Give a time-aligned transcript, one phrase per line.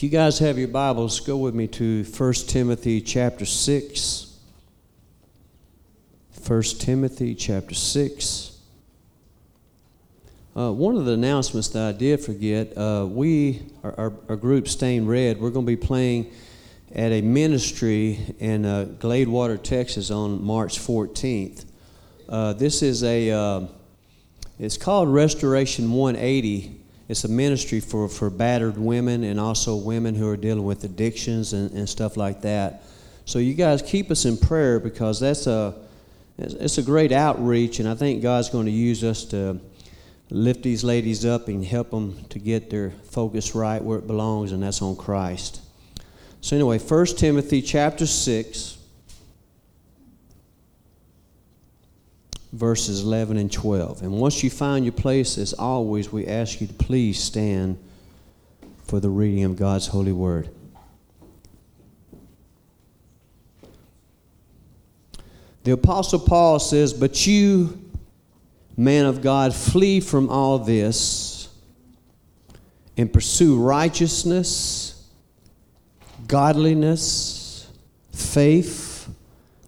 [0.00, 4.38] If you guys have your Bibles, go with me to 1 Timothy chapter 6.
[6.46, 8.58] 1 Timothy chapter 6.
[10.56, 14.68] Uh, one of the announcements that I did forget, uh, we, our, our, our, group
[14.68, 16.32] Stain Red, we're going to be playing
[16.94, 21.66] at a ministry in uh, Gladewater, Texas on March 14th.
[22.26, 23.66] Uh, this is a, uh,
[24.58, 26.79] it's called Restoration 180
[27.10, 31.52] it's a ministry for, for battered women and also women who are dealing with addictions
[31.52, 32.84] and, and stuff like that.
[33.24, 35.74] So you guys keep us in prayer because that's a
[36.38, 39.60] it's a great outreach, and I think God's going to use us to
[40.30, 44.52] lift these ladies up and help them to get their focus right where it belongs,
[44.52, 45.60] and that's on Christ.
[46.40, 48.78] So anyway, 1 Timothy chapter 6
[52.52, 54.02] verses 11 and 12.
[54.02, 57.78] And once you find your place, as always, we ask you to please stand
[58.84, 60.48] for the reading of God's holy word.
[65.62, 67.78] The Apostle Paul says, But you,
[68.76, 71.48] man of God, flee from all this
[72.96, 75.08] and pursue righteousness,
[76.26, 77.68] godliness,
[78.12, 79.08] faith,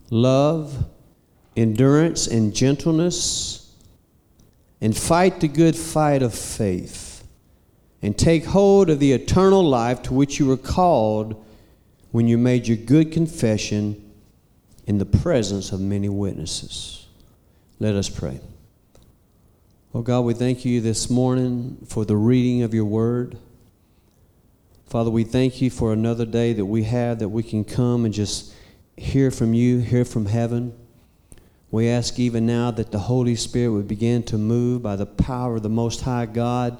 [0.09, 0.85] love,
[1.55, 3.75] endurance and gentleness,
[4.81, 7.25] and fight the good fight of faith,
[8.01, 11.43] and take hold of the eternal life to which you were called
[12.11, 14.11] when you made your good confession
[14.85, 17.07] in the presence of many witnesses.
[17.79, 18.39] Let us pray.
[19.95, 23.37] Oh God, we thank you this morning for the reading of your word.
[24.87, 28.13] Father, we thank you for another day that we have that we can come and
[28.13, 28.53] just
[28.97, 30.77] hear from you, hear from heaven.
[31.73, 35.55] We ask even now that the Holy Spirit would begin to move by the power
[35.55, 36.79] of the Most High God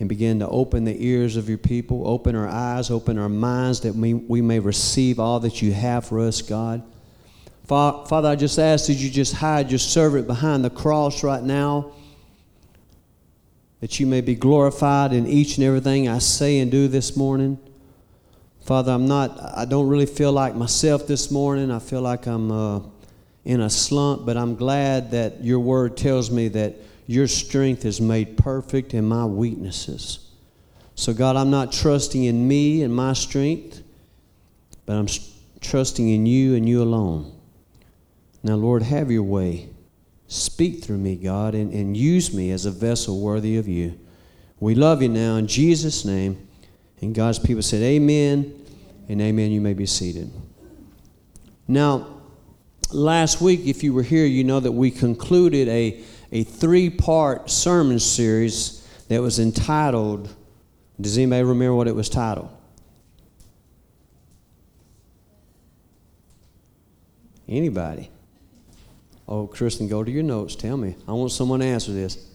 [0.00, 3.82] and begin to open the ears of your people, open our eyes, open our minds
[3.82, 6.82] that we, we may receive all that you have for us, God.
[7.68, 11.92] Father, I just ask that you just hide your servant behind the cross right now,
[13.78, 17.60] that you may be glorified in each and everything I say and do this morning.
[18.64, 21.70] Father, I'm not, I don't really feel like myself this morning.
[21.70, 22.50] I feel like I'm.
[22.50, 22.80] Uh,
[23.46, 26.74] in a slump, but I'm glad that your word tells me that
[27.06, 30.18] your strength is made perfect in my weaknesses.
[30.96, 33.82] So, God, I'm not trusting in me and my strength,
[34.84, 35.06] but I'm
[35.60, 37.38] trusting in you and you alone.
[38.42, 39.68] Now, Lord, have your way.
[40.26, 43.96] Speak through me, God, and, and use me as a vessel worthy of you.
[44.58, 46.48] We love you now in Jesus' name.
[47.00, 48.60] And God's people said, Amen
[49.08, 49.52] and amen.
[49.52, 50.32] You may be seated.
[51.68, 52.15] Now,
[52.92, 56.02] last week, if you were here, you know that we concluded a,
[56.32, 60.34] a three part sermon series that was entitled,
[61.00, 62.50] does anybody remember what it was titled?
[67.48, 68.10] Anybody?
[69.28, 70.56] Oh, Kristen, go to your notes.
[70.56, 70.96] Tell me.
[71.06, 72.32] I want someone to answer this.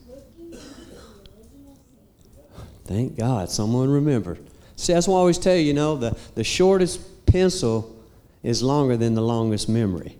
[2.85, 4.39] Thank God, someone remembered.
[4.75, 7.95] See, that's why I always tell you, you know, the, the shortest pencil
[8.43, 10.17] is longer than the longest memory.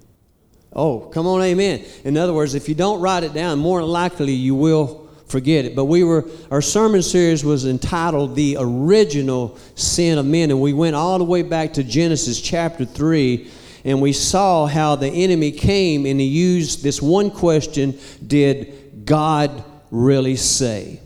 [0.74, 1.84] Oh, come on, amen.
[2.06, 5.76] In other words, if you don't write it down, more likely you will forget it.
[5.76, 10.72] But we were, our sermon series was entitled The Original Sin of Men, and we
[10.72, 13.50] went all the way back to Genesis chapter 3,
[13.84, 19.64] and we saw how the enemy came and he used this one question Did God
[19.90, 21.02] really say?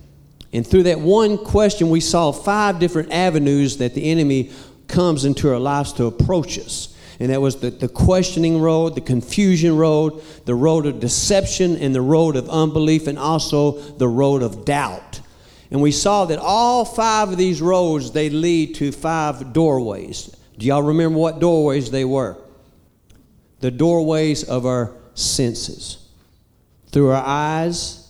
[0.53, 4.51] And through that one question, we saw five different avenues that the enemy
[4.87, 9.01] comes into our lives to approach us and that was the, the questioning road, the
[9.01, 14.43] confusion road, the road of deception, and the road of unbelief, and also the road
[14.43, 15.21] of doubt.
[15.71, 20.35] And we saw that all five of these roads they lead to five doorways.
[20.57, 22.37] Do y'all remember what doorways they were?
[23.59, 25.97] The doorways of our senses.
[26.91, 28.05] Through our eyes,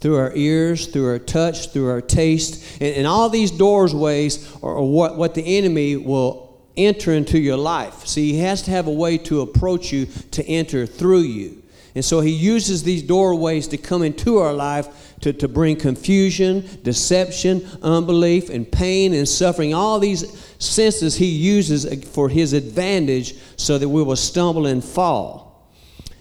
[0.00, 2.80] through our ears, through our touch, through our taste.
[2.80, 6.47] And, and all these doorways are what, what the enemy will
[6.78, 8.06] enter into your life.
[8.06, 11.62] See, he has to have a way to approach you to enter through you.
[11.94, 14.88] And so he uses these doorways to come into our life
[15.20, 19.74] to, to bring confusion, deception, unbelief, and pain and suffering.
[19.74, 20.24] All these
[20.58, 25.72] senses he uses for his advantage so that we will stumble and fall.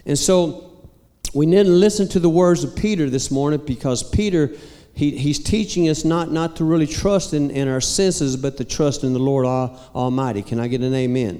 [0.05, 0.87] And so
[1.33, 4.53] we need to listen to the words of Peter this morning because Peter
[4.97, 8.65] he, he's teaching us not, not to really trust in, in our senses, but to
[8.65, 10.41] trust in the Lord Almighty.
[10.41, 11.39] Can I get an amen?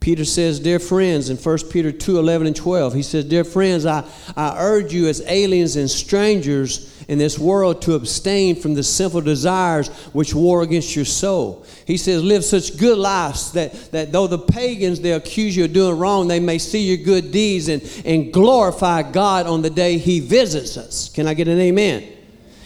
[0.00, 3.84] Peter says, Dear friends, in 1 Peter 2 11 and 12, he says, Dear friends,
[3.84, 4.02] I,
[4.34, 9.20] I urge you as aliens and strangers in this world to abstain from the sinful
[9.20, 11.66] desires which war against your soul.
[11.86, 15.74] He says, Live such good lives that, that though the pagans they accuse you of
[15.74, 19.98] doing wrong, they may see your good deeds and, and glorify God on the day
[19.98, 21.10] He visits us.
[21.10, 22.14] Can I get an amen?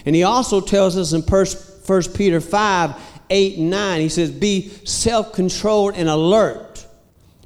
[0.05, 2.95] And He also tells us in 1 Peter 5
[3.31, 6.73] 8 and 9, He says, Be self controlled and alert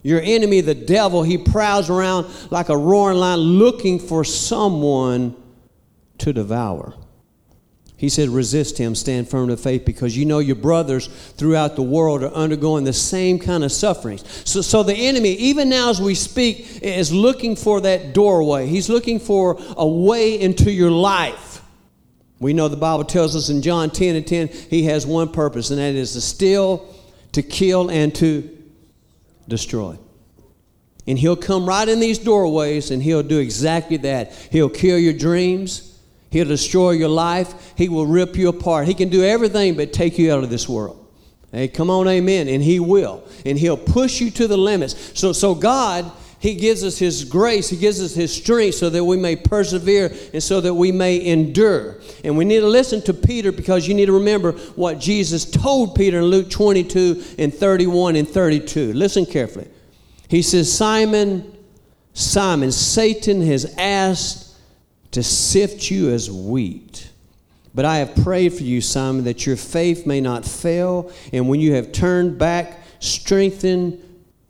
[0.06, 5.34] your enemy, the devil, he prowls around like a roaring lion looking for someone
[6.18, 6.94] to devour.
[7.96, 11.82] He said, resist him, stand firm to faith, because you know your brothers throughout the
[11.82, 14.22] world are undergoing the same kind of sufferings.
[14.48, 18.68] So, so the enemy, even now as we speak, is looking for that doorway.
[18.68, 21.55] He's looking for a way into your life.
[22.38, 25.70] We know the Bible tells us in John 10 and 10, he has one purpose,
[25.70, 26.94] and that is to steal,
[27.32, 28.48] to kill, and to
[29.48, 29.98] destroy.
[31.06, 34.32] And he'll come right in these doorways and he'll do exactly that.
[34.50, 35.98] He'll kill your dreams,
[36.30, 38.88] he'll destroy your life, he will rip you apart.
[38.88, 41.02] He can do everything but take you out of this world.
[41.52, 42.48] Hey, come on, amen.
[42.48, 43.22] And he will.
[43.44, 45.18] And he'll push you to the limits.
[45.18, 46.10] So, so God,
[46.46, 50.14] he gives us his grace, he gives us his strength so that we may persevere
[50.32, 51.96] and so that we may endure.
[52.22, 55.96] And we need to listen to Peter because you need to remember what Jesus told
[55.96, 58.92] Peter in Luke 22 and 31 and 32.
[58.92, 59.66] Listen carefully.
[60.28, 61.52] He says, Simon,
[62.14, 64.54] Simon, Satan has asked
[65.10, 67.10] to sift you as wheat.
[67.74, 71.58] But I have prayed for you, Simon, that your faith may not fail, and when
[71.58, 74.00] you have turned back, strengthen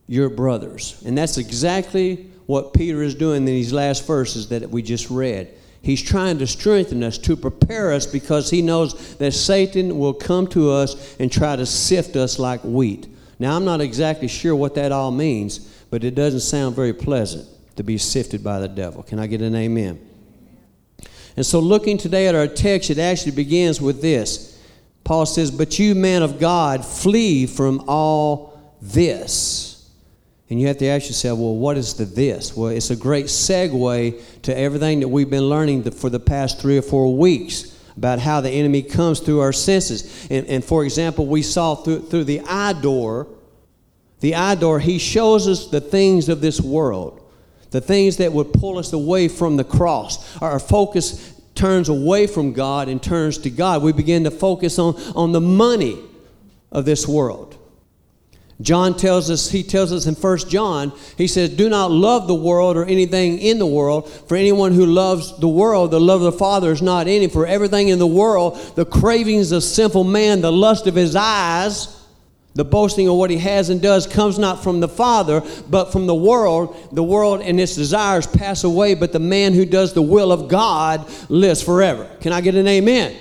[0.06, 1.02] your brothers.
[1.04, 5.52] And that's exactly what Peter is doing in these last verses that we just read.
[5.82, 10.46] He's trying to strengthen us, to prepare us, because he knows that Satan will come
[10.48, 13.06] to us and try to sift us like wheat.
[13.38, 15.60] Now, I'm not exactly sure what that all means,
[15.90, 19.02] but it doesn't sound very pleasant to be sifted by the devil.
[19.02, 20.00] Can I get an amen?
[21.36, 24.58] And so, looking today at our text, it actually begins with this.
[25.04, 29.65] Paul says, But you, man of God, flee from all this.
[30.48, 32.56] And you have to ask yourself, well, what is the this?
[32.56, 36.78] Well, it's a great segue to everything that we've been learning for the past three
[36.78, 40.28] or four weeks about how the enemy comes through our senses.
[40.30, 43.26] And, and for example, we saw through, through the eye door,
[44.20, 47.22] the eye door, he shows us the things of this world,
[47.70, 50.40] the things that would pull us away from the cross.
[50.40, 53.82] Our focus turns away from God and turns to God.
[53.82, 55.98] We begin to focus on, on the money
[56.70, 57.58] of this world.
[58.60, 62.34] John tells us, he tells us in 1 John, he says, Do not love the
[62.34, 64.10] world or anything in the world.
[64.10, 67.30] For anyone who loves the world, the love of the Father is not in him.
[67.30, 71.92] For everything in the world, the cravings of sinful man, the lust of his eyes,
[72.54, 76.06] the boasting of what he has and does comes not from the Father, but from
[76.06, 76.74] the world.
[76.92, 80.48] The world and its desires pass away, but the man who does the will of
[80.48, 82.08] God lives forever.
[82.22, 83.14] Can I get an amen?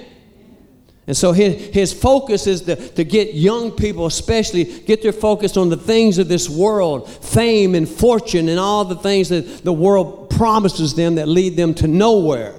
[1.07, 5.55] And so his, his focus is to, to get young people, especially, get their focus
[5.55, 9.73] on the things of this world fame and fortune and all the things that the
[9.73, 12.55] world promises them that lead them to nowhere.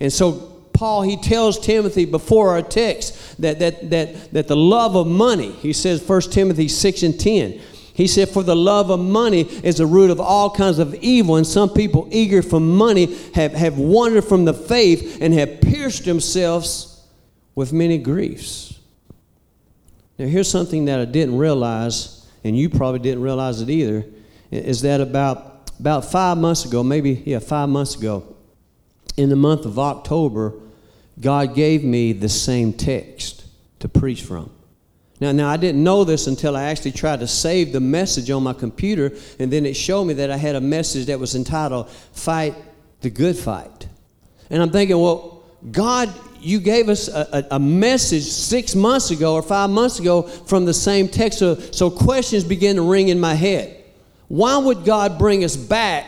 [0.00, 4.94] And so Paul, he tells Timothy before our text that, that, that, that the love
[4.94, 7.60] of money, he says 1 Timothy 6 and 10,
[7.94, 11.34] he said, For the love of money is the root of all kinds of evil,
[11.34, 16.04] and some people eager for money have, have wandered from the faith and have pierced
[16.04, 16.87] themselves
[17.58, 18.78] with many griefs.
[20.16, 24.06] Now, here's something that I didn't realize, and you probably didn't realize it either,
[24.52, 28.36] is that about, about five months ago, maybe, yeah, five months ago,
[29.16, 30.54] in the month of October,
[31.20, 33.44] God gave me the same text
[33.80, 34.52] to preach from.
[35.18, 38.44] Now, now, I didn't know this until I actually tried to save the message on
[38.44, 39.10] my computer,
[39.40, 42.54] and then it showed me that I had a message that was entitled Fight
[43.00, 43.88] the Good Fight.
[44.48, 49.34] And I'm thinking, well, God you gave us a, a, a, message six months ago
[49.34, 51.38] or five months ago from the same text.
[51.38, 53.84] So, so questions begin to ring in my head.
[54.28, 56.06] Why would God bring us back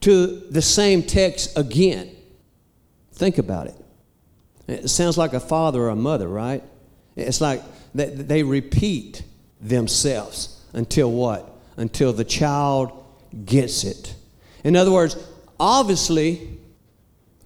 [0.00, 2.14] to the same text again?
[3.12, 3.74] Think about it.
[4.66, 6.62] It sounds like a father or a mother, right?
[7.16, 7.62] It's like
[7.94, 9.22] they, they repeat
[9.60, 11.50] themselves until what?
[11.76, 12.92] Until the child
[13.44, 14.14] gets it.
[14.64, 15.16] In other words,
[15.58, 16.57] obviously,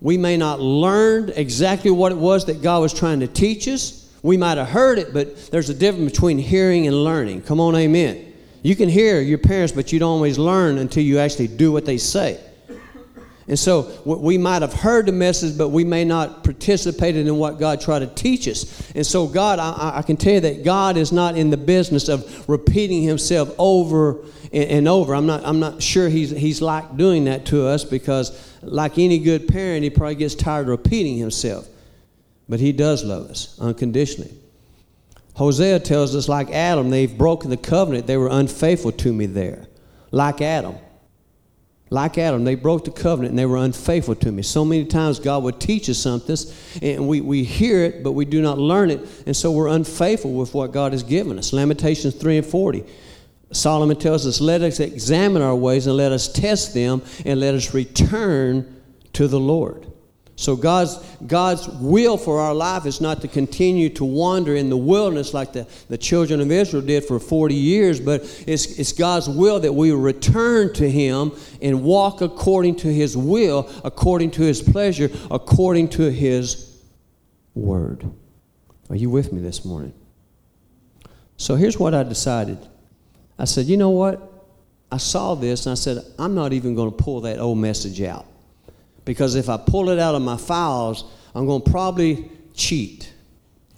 [0.03, 4.11] we may not learn exactly what it was that God was trying to teach us.
[4.23, 7.43] We might have heard it, but there's a difference between hearing and learning.
[7.43, 8.33] Come on, amen.
[8.63, 11.87] You can hear your parents, but you don't always learn until you actually do what
[11.87, 12.41] they say.
[13.49, 17.59] And so we might have heard the message, but we may not participated in what
[17.59, 18.91] God tried to teach us.
[18.95, 22.09] And so God, I, I, can tell you that God is not in the business
[22.09, 24.21] of repeating Himself over
[24.53, 25.15] and, and over.
[25.15, 29.19] I'm not, I'm not sure he's, he's like doing that to us because, like any
[29.19, 31.67] good parent, he probably gets tired of repeating himself.
[32.49, 34.33] but He does love us unconditionally.
[35.35, 38.07] Hosea tells us, like Adam, they've broken the covenant.
[38.07, 39.67] They were unfaithful to me there.
[40.11, 40.77] Like Adam.
[41.93, 44.41] Like Adam, they broke the covenant and they were unfaithful to me.
[44.41, 46.39] So many times God would teach us something
[46.81, 49.07] and we, we hear it, but we do not learn it.
[49.27, 51.53] And so we're unfaithful with what God has given us.
[51.53, 52.85] Lamentations 3 and 40.
[53.53, 57.55] Solomon tells us, Let us examine our ways and let us test them and let
[57.55, 58.83] us return
[59.13, 59.92] to the Lord.
[60.43, 64.77] So God's, God's will for our life is not to continue to wander in the
[64.77, 69.29] wilderness like the, the children of Israel did for 40 years, but it's, it's God's
[69.29, 71.31] will that we return to Him
[71.61, 76.77] and walk according to His will, according to His pleasure, according to His
[77.55, 78.05] word.
[78.91, 79.95] Are you with me this morning?
[81.37, 82.59] So here's what I decided.
[83.39, 84.21] I said, you know what?
[84.91, 88.03] I saw this and I said, I'm not even going to pull that old message
[88.03, 88.27] out.
[89.05, 91.05] Because if I pull it out of my files,
[91.35, 93.13] I'm going to probably cheat.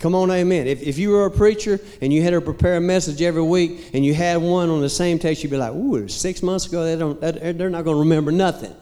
[0.00, 0.66] Come on, amen.
[0.66, 3.90] If, if you were a preacher and you had to prepare a message every week
[3.94, 6.84] and you had one on the same text, you'd be like, ooh, six months ago,
[6.84, 7.20] they don't,
[7.58, 8.74] they're not going to remember nothing.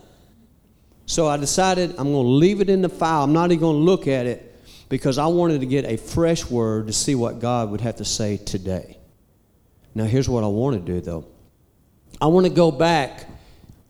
[1.07, 3.23] So I decided I'm going to leave it in the file.
[3.23, 4.49] I'm not even going to look at it
[4.89, 8.05] because I wanted to get a fresh word to see what God would have to
[8.05, 8.99] say today.
[9.95, 11.27] Now, here's what I want to do, though.
[12.21, 13.29] I want to go back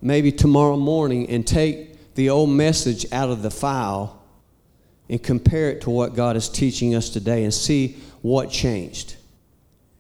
[0.01, 4.23] maybe tomorrow morning and take the old message out of the file
[5.09, 9.17] and compare it to what God is teaching us today and see what changed.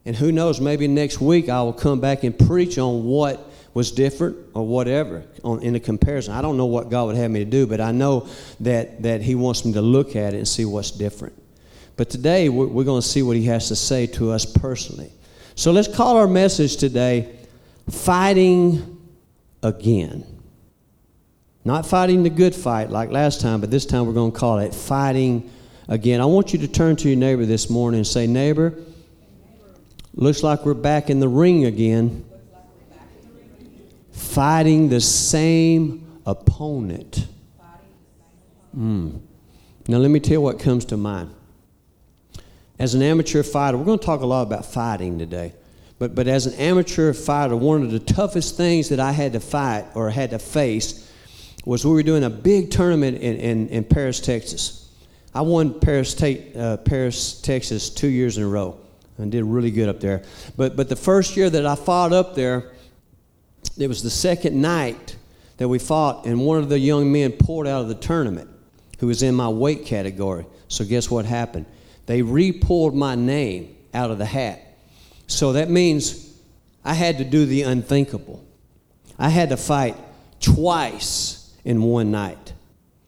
[0.04, 3.90] And who knows, maybe next week I will come back and preach on what was
[3.90, 6.35] different or whatever on, in the comparison.
[6.35, 8.28] I don't know what God would have me to do, but I know
[8.61, 11.40] that, that He wants me to look at it and see what's different.
[11.97, 15.12] But today we're, we're going to see what He has to say to us personally.
[15.54, 17.37] So let's call our message today
[17.90, 18.99] Fighting
[19.62, 20.42] Again.
[21.64, 24.59] Not fighting the good fight like last time, but this time we're going to call
[24.59, 25.50] it fighting
[25.88, 26.21] again.
[26.21, 28.75] I want you to turn to your neighbor this morning and say, Neighbor,
[30.14, 32.25] looks like we're back in the ring again,
[34.11, 37.28] fighting the same opponent.
[38.76, 39.21] Mm.
[39.87, 41.33] Now, let me tell you what comes to mind.
[42.78, 45.52] As an amateur fighter, we're going to talk a lot about fighting today.
[46.00, 49.40] But, but as an amateur fighter, one of the toughest things that I had to
[49.40, 51.09] fight or had to face
[51.64, 54.90] was we were doing a big tournament in, in, in Paris, Texas.
[55.35, 58.78] I won Paris, uh, Paris, Texas two years in a row
[59.19, 60.23] and did really good up there.
[60.57, 62.73] But, but the first year that I fought up there,
[63.78, 65.16] it was the second night
[65.59, 68.50] that we fought, and one of the young men pulled out of the tournament
[68.99, 70.47] who was in my weight category.
[70.69, 71.66] So, guess what happened?
[72.07, 74.61] They re pulled my name out of the hat.
[75.26, 76.35] So that means
[76.85, 78.45] I had to do the unthinkable.
[79.19, 79.97] I had to fight
[80.40, 82.52] twice in one night.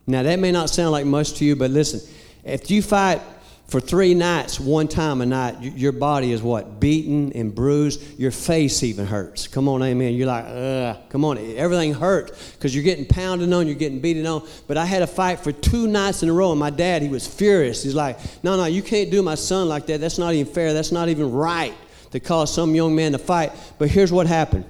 [0.06, 2.00] Now, that may not sound like much to you, but listen,
[2.44, 3.23] if you fight
[3.66, 6.78] for three nights, one time a night, your body is what?
[6.78, 8.20] Beaten and bruised.
[8.20, 9.49] Your face even hurts.
[9.49, 10.12] Come on, amen.
[10.12, 11.38] You're like, ugh, come on.
[11.38, 14.46] Everything hurts because you're getting pounded on, you're getting beaten on.
[14.68, 17.08] But I had a fight for two nights in a row, and my dad, he
[17.08, 17.82] was furious.
[17.82, 20.00] He's like, no, no, you can't do my son like that.
[20.00, 20.75] That's not even fair.
[20.75, 21.75] That's not even right
[22.11, 23.52] to cause some young man to fight.
[23.78, 24.66] But here's what happened.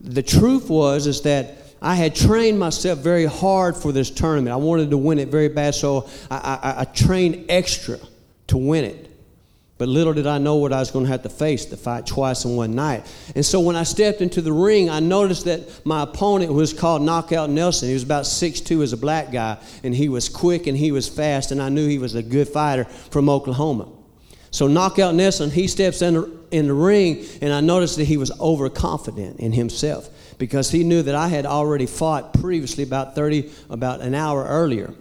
[0.00, 4.52] The truth was is that I had trained myself very hard for this tournament.
[4.52, 7.98] I wanted to win it very bad, so I, I, I trained extra
[8.48, 9.08] to win it.
[9.78, 12.04] But little did I know what I was going to have to face to fight
[12.04, 13.06] twice in one night.
[13.36, 17.00] And so when I stepped into the ring, I noticed that my opponent was called
[17.00, 17.86] Knockout Nelson.
[17.86, 21.08] He was about 6'2 as a black guy, and he was quick and he was
[21.08, 23.88] fast, and I knew he was a good fighter from Oklahoma.
[24.50, 28.16] So Knockout Nelson, he steps in the, in the ring, and I noticed that he
[28.16, 33.50] was overconfident in himself because he knew that I had already fought previously about 30,
[33.68, 34.94] about an hour earlier.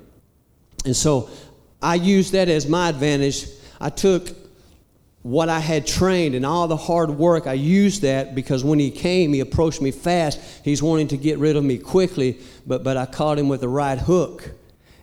[0.85, 1.29] And so
[1.81, 3.47] I used that as my advantage.
[3.79, 4.29] I took
[5.27, 8.89] what I had trained and all the hard work, I used that because when he
[8.89, 10.39] came, he approached me fast.
[10.63, 13.67] He's wanting to get rid of me quickly, but, but I caught him with the
[13.67, 14.51] right hook.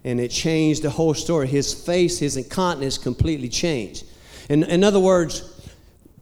[0.03, 1.47] And it changed the whole story.
[1.47, 4.07] His face, his incontinence completely changed.
[4.49, 5.54] In, in other words,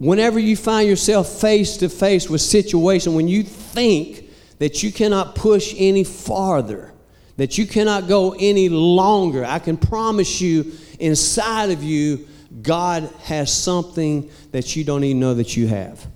[0.02, 4.28] whenever you find yourself face to face with situation when you think
[4.58, 6.92] that you cannot push any farther
[7.36, 12.26] that you cannot go any longer i can promise you inside of you
[12.60, 16.06] god has something that you don't even know that you have.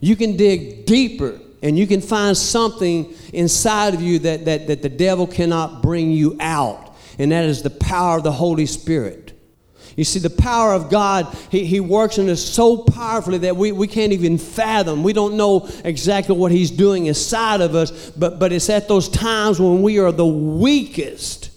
[0.00, 4.82] You can dig deeper and you can find something inside of you that, that, that
[4.82, 9.25] the devil cannot bring you out and that is the power of the holy spirit
[9.96, 13.72] you see, the power of God, He, he works in us so powerfully that we,
[13.72, 15.02] we can't even fathom.
[15.02, 19.08] We don't know exactly what He's doing inside of us, but, but it's at those
[19.08, 21.50] times when we are the weakest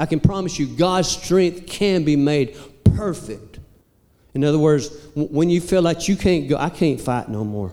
[0.00, 3.58] I can promise you, God's strength can be made perfect.
[4.32, 7.70] In other words, when you feel like you can't go, I can't fight no more.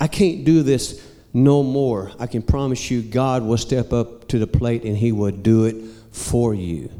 [0.00, 2.12] I can't do this no more.
[2.18, 5.64] I can promise you, God will step up to the plate and He will do
[5.64, 5.76] it
[6.12, 6.90] for you.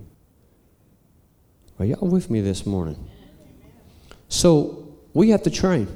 [1.78, 2.97] Are y'all with me this morning?
[4.28, 5.88] So we have to train.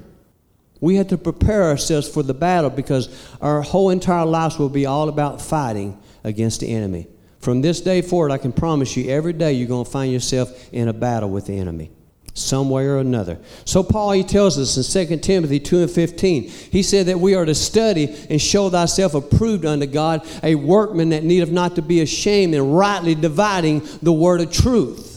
[0.80, 3.08] We have to prepare ourselves for the battle because
[3.40, 7.06] our whole entire lives will be all about fighting against the enemy.
[7.40, 10.72] From this day forward, I can promise you, every day you're going to find yourself
[10.72, 11.90] in a battle with the enemy,
[12.34, 13.38] some way or another.
[13.64, 17.36] So, Paul, he tells us in 2 Timothy 2 and 15, he said that we
[17.36, 21.82] are to study and show thyself approved unto God, a workman that needeth not to
[21.82, 25.07] be ashamed, and rightly dividing the word of truth.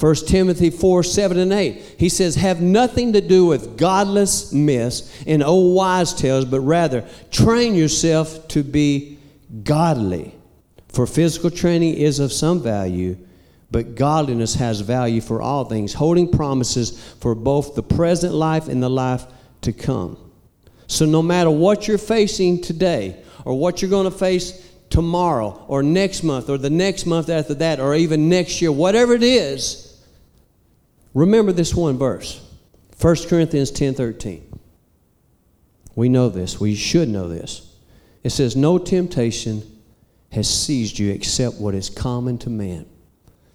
[0.00, 1.96] 1 Timothy 4 7 and 8.
[1.98, 7.04] He says, Have nothing to do with godless myths and old wise tales, but rather
[7.30, 9.18] train yourself to be
[9.64, 10.34] godly.
[10.88, 13.16] For physical training is of some value,
[13.70, 18.82] but godliness has value for all things, holding promises for both the present life and
[18.82, 19.24] the life
[19.62, 20.16] to come.
[20.86, 25.82] So, no matter what you're facing today, or what you're going to face tomorrow, or
[25.82, 29.87] next month, or the next month after that, or even next year, whatever it is,
[31.18, 32.40] Remember this one verse
[33.00, 34.60] 1 Corinthians 10 13.
[35.96, 36.60] We know this.
[36.60, 37.74] We should know this.
[38.22, 39.62] It says, No temptation
[40.30, 42.86] has seized you except what is common to man.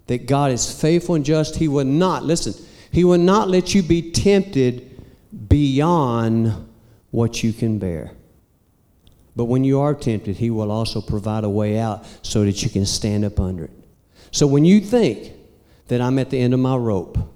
[0.08, 1.56] That God is faithful and just.
[1.56, 2.52] He will not, listen,
[2.92, 5.02] He will not let you be tempted
[5.48, 6.52] beyond
[7.12, 8.10] what you can bear.
[9.36, 12.68] But when you are tempted, He will also provide a way out so that you
[12.68, 13.84] can stand up under it.
[14.32, 15.32] So when you think
[15.88, 17.30] that I'm at the end of my rope,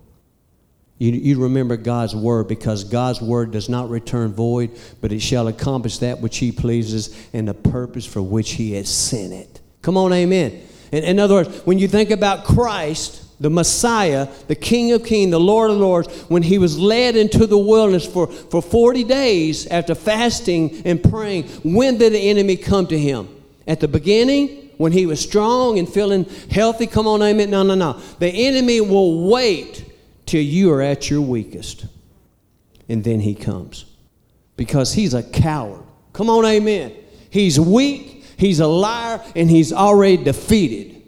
[0.99, 5.47] you, you remember God's word because God's word does not return void, but it shall
[5.47, 9.61] accomplish that which He pleases and the purpose for which He has sent it.
[9.81, 10.61] Come on, amen.
[10.91, 15.31] In, in other words, when you think about Christ, the Messiah, the King of Kings,
[15.31, 19.69] the Lord of Lords, when he was led into the wilderness for, for 40 days
[19.69, 23.29] after fasting and praying, when did the enemy come to him?
[23.69, 26.87] At the beginning, when he was strong and feeling healthy?
[26.87, 27.51] Come on, amen.
[27.51, 28.01] No, no, no.
[28.19, 29.88] The enemy will wait
[30.29, 31.87] till you are at your weakest.
[32.89, 33.85] And then he comes.
[34.57, 35.83] Because he's a coward.
[36.13, 36.95] Come on, amen.
[37.31, 41.03] He's weak, he's a liar, and he's already defeated.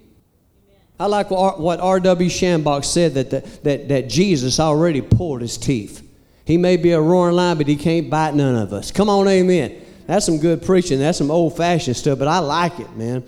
[0.98, 2.28] I like what R.W.
[2.28, 6.06] Schambach said that, the, that, that Jesus already pulled his teeth.
[6.44, 8.90] He may be a roaring lion, but he can't bite none of us.
[8.90, 9.83] Come on, amen.
[10.06, 10.98] That's some good preaching.
[10.98, 13.24] That's some old fashioned stuff, but I like it, man.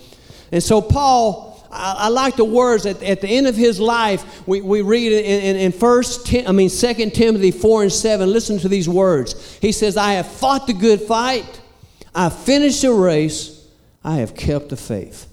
[0.50, 4.46] And so Paul I, I, like the words at, at the end of his life.
[4.46, 8.30] We, we read in, in, in First, Tim, I mean Second Timothy four and seven.
[8.30, 9.56] Listen to these words.
[9.56, 11.60] He says, "I have fought the good fight.
[12.14, 13.66] I finished the race.
[14.04, 15.28] I have kept the faith."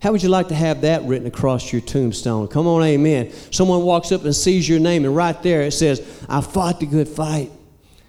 [0.00, 2.48] How would you like to have that written across your tombstone?
[2.48, 3.32] Come on, amen.
[3.50, 6.86] Someone walks up and sees your name, and right there it says, I fought the
[6.86, 7.50] good fight.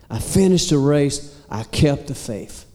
[0.10, 1.42] I finished the race.
[1.50, 2.66] I kept the faith.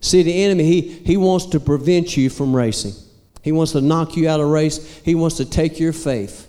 [0.00, 2.94] See, the enemy, he, he wants to prevent you from racing.
[3.42, 5.00] He wants to knock you out of race.
[5.04, 6.48] He wants to take your faith.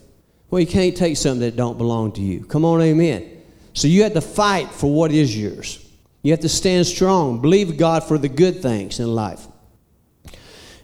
[0.49, 2.43] Well, you can't take something that don't belong to you.
[2.43, 3.41] Come on, amen.
[3.73, 5.87] So you have to fight for what is yours.
[6.23, 7.41] You have to stand strong.
[7.41, 9.47] Believe God for the good things in life.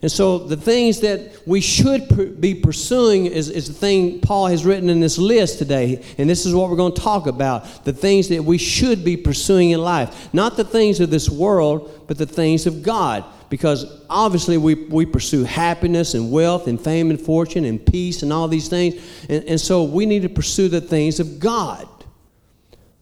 [0.02, 4.64] And so the things that we should be pursuing is, is the thing Paul has
[4.64, 6.04] written in this list today.
[6.18, 9.18] And this is what we're going to talk about the things that we should be
[9.18, 10.32] pursuing in life.
[10.34, 15.06] Not the things of this world, but the things of God because obviously we, we
[15.06, 18.96] pursue happiness and wealth and fame and fortune and peace and all these things.
[19.30, 21.88] And, and so we need to pursue the things of God.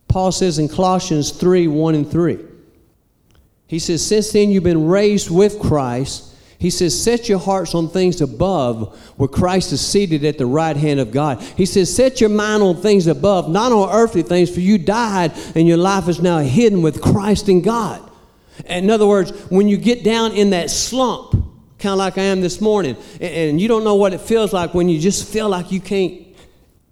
[0.08, 2.39] Paul says in Colossians 3 1 and 3,
[3.67, 6.34] he says, Since then you've been raised with Christ.
[6.58, 10.77] He says, Set your hearts on things above where Christ is seated at the right
[10.77, 11.41] hand of God.
[11.41, 15.34] He says, Set your mind on things above, not on earthly things, for you died
[15.55, 18.04] and your life is now hidden with Christ in God.
[18.65, 21.31] In other words, when you get down in that slump,
[21.79, 24.73] kind of like I am this morning, and you don't know what it feels like
[24.73, 26.21] when you just feel like you can't.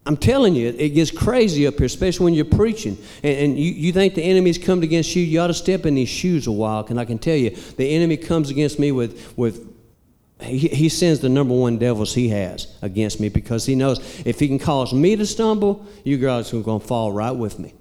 [0.05, 2.97] I'm telling you, it gets crazy up here, especially when you're preaching.
[3.23, 6.09] And, you, you think the enemy's come against you, you ought to step in these
[6.09, 6.85] shoes a while.
[6.89, 9.73] And I can tell you, the enemy comes against me with, with
[10.41, 14.39] he, he sends the number one devils he has against me because he knows if
[14.39, 17.73] he can cause me to stumble, you guys are going to fall right with me.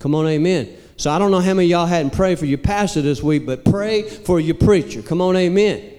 [0.00, 0.76] Come on, amen.
[0.96, 3.64] So I don't know how many y'all hadn't prayed for your pastor this week, but
[3.64, 5.02] pray for your preacher.
[5.02, 5.92] Come on, amen.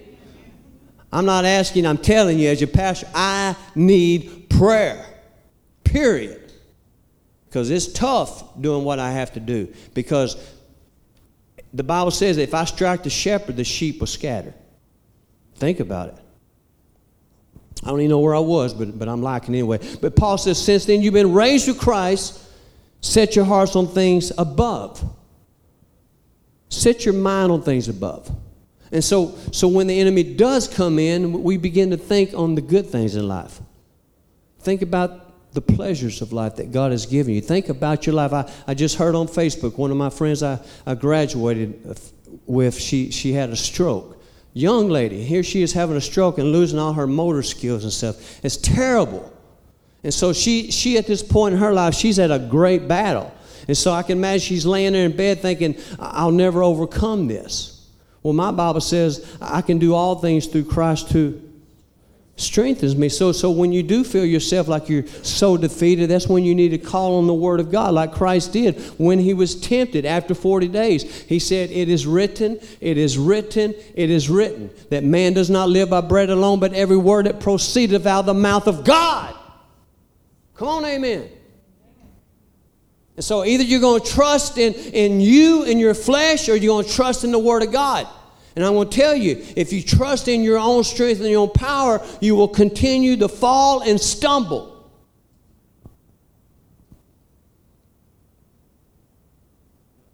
[1.12, 5.04] I'm not asking, I'm telling you as your pastor, I need prayer.
[5.84, 6.52] Period.
[7.46, 9.72] Because it's tough doing what I have to do.
[9.94, 10.36] Because
[11.72, 14.52] the Bible says if I strike the shepherd, the sheep will scatter.
[15.54, 16.16] Think about it.
[17.84, 19.78] I don't even know where I was, but, but I'm liking anyway.
[20.00, 22.44] But Paul says, Since then you've been raised to Christ,
[23.00, 25.02] set your hearts on things above.
[26.68, 28.30] Set your mind on things above.
[28.90, 32.60] And so, so when the enemy does come in, we begin to think on the
[32.60, 33.60] good things in life.
[34.60, 37.40] Think about the pleasures of life that God has given you.
[37.40, 38.32] Think about your life.
[38.32, 41.96] I, I just heard on Facebook, one of my friends I, I graduated
[42.46, 44.18] with, she, she had a stroke
[44.58, 47.92] young lady, here she is having a stroke and losing all her motor skills and
[47.92, 48.44] stuff.
[48.44, 49.32] It's terrible.
[50.04, 53.34] And so she, she at this point in her life, she's at a great battle.
[53.66, 57.86] And so I can imagine she's laying there in bed thinking, I'll never overcome this.
[58.22, 61.40] Well, my Bible says I can do all things through Christ who
[62.38, 63.08] strengthens me.
[63.08, 66.70] So, so when you do feel yourself like you're so defeated, that's when you need
[66.70, 70.34] to call on the Word of God, like Christ did when he was tempted after
[70.34, 71.22] 40 days.
[71.22, 75.68] He said, It is written, it is written, it is written, that man does not
[75.68, 79.34] live by bread alone, but every word that proceedeth out of the mouth of God.
[80.58, 81.28] Come on, amen.
[83.14, 86.74] And so either you're going to trust in, in you and your flesh, or you're
[86.74, 88.08] going to trust in the Word of God.
[88.56, 91.42] And I want to tell you, if you trust in your own strength and your
[91.42, 94.74] own power, you will continue to fall and stumble.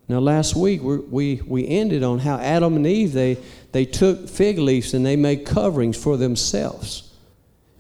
[0.07, 3.39] Now, last week we, we ended on how Adam and Eve they,
[3.73, 7.14] they took fig leaves and they made coverings for themselves.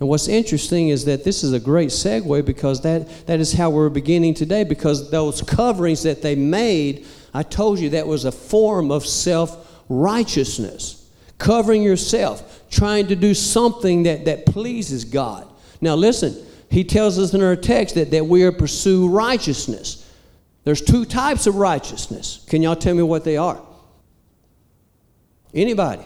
[0.05, 3.71] And what's interesting is that this is a great segue because that, that is how
[3.71, 4.62] we're beginning today.
[4.62, 9.83] Because those coverings that they made, I told you that was a form of self
[9.88, 15.49] righteousness, covering yourself, trying to do something that, that pleases God.
[15.81, 16.37] Now, listen,
[16.69, 20.07] he tells us in our text that, that we are pursue righteousness.
[20.64, 22.45] There's two types of righteousness.
[22.51, 23.59] Can y'all tell me what they are?
[25.55, 26.05] Anybody?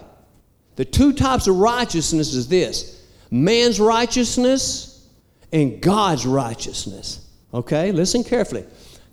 [0.76, 2.97] The two types of righteousness is this
[3.30, 5.06] man's righteousness
[5.52, 7.26] and God's righteousness.
[7.52, 8.64] Okay, listen carefully.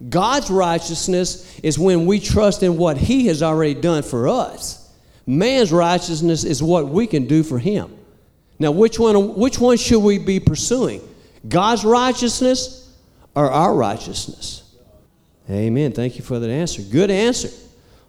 [0.09, 4.93] God's righteousness is when we trust in what He has already done for us.
[5.25, 7.95] Man's righteousness is what we can do for Him.
[8.59, 11.01] Now, which one, which one should we be pursuing?
[11.47, 12.93] God's righteousness
[13.35, 14.63] or our righteousness?
[15.49, 15.91] Amen.
[15.91, 16.81] Thank you for that answer.
[16.81, 17.49] Good answer.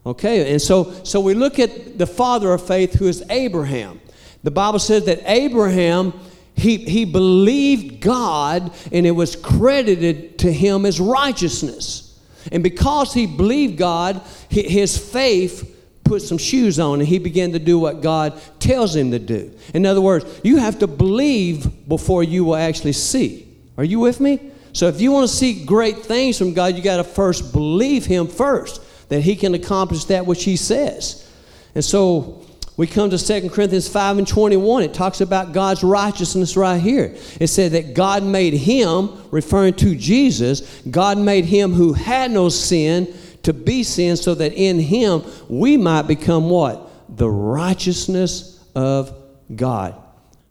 [0.04, 4.00] Okay, and so, so we look at the father of faith who is Abraham.
[4.42, 6.12] The Bible says that Abraham
[6.56, 12.18] he, he believed God and it was credited to him as righteousness.
[12.50, 17.58] And because he believed God, his faith put some shoes on and he began to
[17.58, 19.52] do what God tells him to do.
[19.74, 23.46] In other words, you have to believe before you will actually see.
[23.76, 24.52] Are you with me?
[24.72, 28.06] So if you want to see great things from God, you got to first believe
[28.06, 31.30] him first that he can accomplish that which he says.
[31.74, 32.45] And so
[32.76, 34.82] we come to 2 Corinthians 5 and 21.
[34.82, 37.16] It talks about God's righteousness right here.
[37.40, 42.50] It said that God made him, referring to Jesus, God made him who had no
[42.50, 46.90] sin to be sin so that in him we might become what?
[47.16, 49.14] The righteousness of
[49.54, 49.94] God.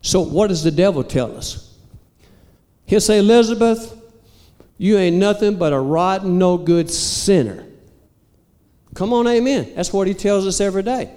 [0.01, 1.77] So, what does the devil tell us?
[2.85, 3.95] He'll say, Elizabeth,
[4.77, 7.65] you ain't nothing but a rotten, no good sinner.
[8.95, 9.73] Come on, amen.
[9.75, 11.11] That's what he tells us every day.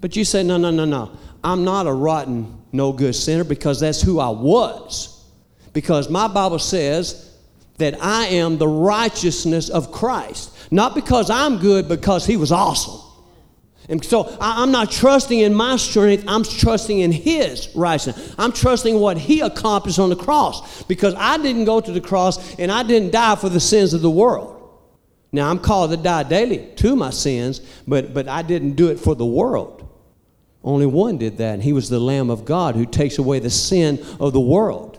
[0.00, 1.12] But you say, no, no, no, no.
[1.42, 5.24] I'm not a rotten, no good sinner because that's who I was.
[5.72, 7.34] Because my Bible says
[7.78, 10.56] that I am the righteousness of Christ.
[10.70, 13.00] Not because I'm good, because he was awesome.
[13.90, 18.34] And so I'm not trusting in my strength, I'm trusting in His righteousness.
[18.38, 22.56] I'm trusting what He accomplished on the cross because I didn't go to the cross
[22.56, 24.56] and I didn't die for the sins of the world.
[25.32, 29.00] Now I'm called to die daily to my sins, but, but I didn't do it
[29.00, 29.88] for the world.
[30.62, 33.50] Only one did that, and he was the Lamb of God who takes away the
[33.50, 34.98] sin of the world.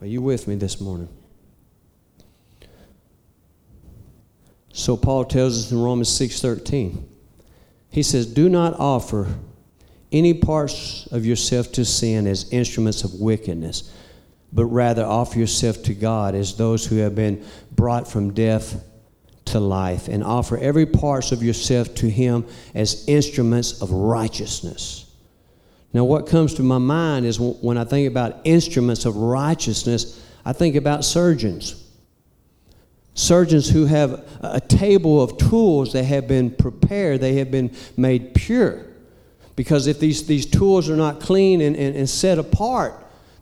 [0.00, 1.08] Are you with me this morning?
[4.72, 7.04] So Paul tells us in Romans 6:13.
[7.90, 9.38] He says, "Do not offer
[10.12, 13.84] any parts of yourself to sin as instruments of wickedness,
[14.52, 17.42] but rather offer yourself to God as those who have been
[17.74, 18.84] brought from death
[19.46, 25.10] to life and offer every part of yourself to Him as instruments of righteousness.
[25.92, 30.52] Now, what comes to my mind is when I think about instruments of righteousness, I
[30.52, 31.80] think about surgeons.
[33.14, 38.34] Surgeons who have a table of tools that have been prepared, they have been made
[38.34, 38.86] pure.
[39.54, 42.94] Because if these, these tools are not clean and, and, and set apart,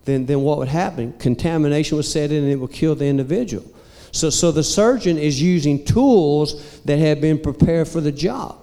[0.04, 1.14] then, then what would happen?
[1.14, 3.64] Contamination would set in and it would kill the individual.
[4.12, 8.62] So, so the surgeon is using tools that have been prepared for the job.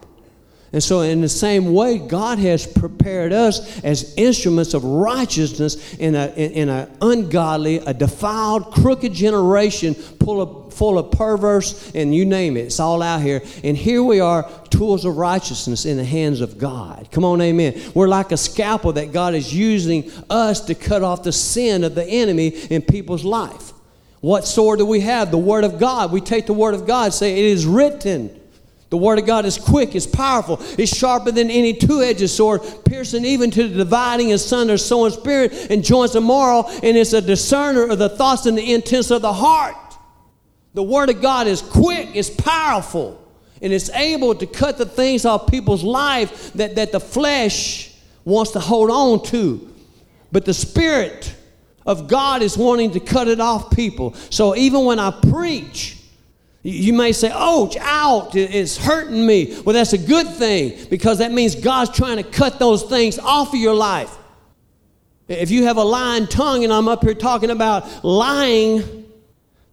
[0.71, 6.13] And so, in the same way, God has prepared us as instruments of righteousness in
[6.13, 12.23] an in, a ungodly, a defiled, crooked generation full of, full of perverse, and you
[12.23, 12.65] name it.
[12.65, 13.41] It's all out here.
[13.63, 17.09] And here we are, tools of righteousness in the hands of God.
[17.11, 17.81] Come on, amen.
[17.95, 21.95] We're like a scalpel that God is using us to cut off the sin of
[21.95, 23.73] the enemy in people's life.
[24.21, 25.31] What sword do we have?
[25.31, 26.11] The Word of God.
[26.11, 28.39] We take the Word of God, say, It is written.
[28.89, 32.61] The Word of God is quick, it's powerful, it's sharper than any two edged sword,
[32.85, 37.13] piercing even to the dividing asunder soul and spirit and joints and marrow, and it's
[37.13, 39.75] a discerner of the thoughts and the intents of the heart.
[40.73, 43.23] The Word of God is quick, it's powerful,
[43.61, 47.93] and it's able to cut the things off people's life that, that the flesh
[48.25, 49.71] wants to hold on to.
[50.31, 51.35] But the Spirit
[51.89, 54.13] of God is wanting to cut it off people.
[54.29, 55.97] So even when I preach,
[56.61, 59.59] you may say, oh, out, it's hurting me.
[59.65, 63.55] Well, that's a good thing because that means God's trying to cut those things off
[63.55, 64.15] of your life.
[65.27, 68.83] If you have a lying tongue and I'm up here talking about lying,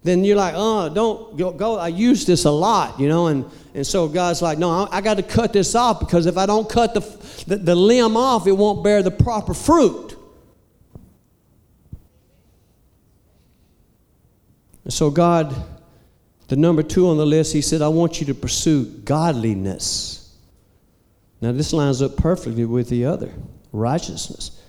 [0.03, 1.77] then you're like, oh, don't go, go.
[1.77, 5.01] I use this a lot, you know, and, and so God's like, no, I, I
[5.03, 7.01] got to cut this off because if I don't cut the,
[7.47, 10.06] the, the limb off, it won't bear the proper fruit.
[14.87, 15.55] And so God
[16.49, 20.35] the number two on the list, he said, I want you to pursue godliness.
[21.41, 23.33] Now, this lines up perfectly with the other
[23.73, 24.63] righteousness,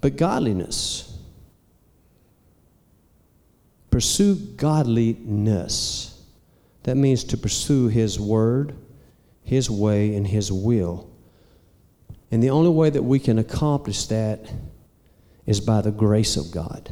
[0.00, 1.16] but godliness.
[3.90, 6.20] Pursue godliness.
[6.82, 8.74] That means to pursue His word,
[9.44, 11.08] His way, and His will.
[12.30, 14.52] And the only way that we can accomplish that
[15.46, 16.90] is by the grace of God.